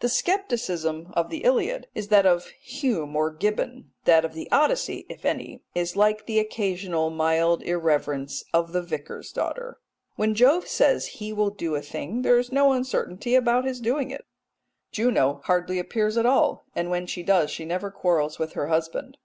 [0.00, 5.04] The scepticism of the Iliad is that of Hume or Gibbon; that of the Odyssey
[5.10, 9.78] (if any) is like the occasional mild irreverence of the Vicar's daughter.
[10.14, 14.10] When Jove says he will do a thing, there is no uncertainty about his doing
[14.10, 14.24] it.
[14.92, 19.18] Juno hardly appears at all, and when she does she never quarrels with her husband.